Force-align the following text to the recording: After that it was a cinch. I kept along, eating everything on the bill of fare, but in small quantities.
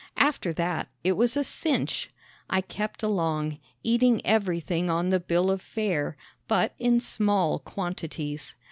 After 0.17 0.51
that 0.53 0.87
it 1.03 1.11
was 1.11 1.37
a 1.37 1.43
cinch. 1.43 2.09
I 2.49 2.61
kept 2.61 3.03
along, 3.03 3.59
eating 3.83 4.19
everything 4.25 4.89
on 4.89 5.09
the 5.11 5.19
bill 5.19 5.51
of 5.51 5.61
fare, 5.61 6.17
but 6.47 6.73
in 6.79 6.99
small 6.99 7.59
quantities. 7.59 8.55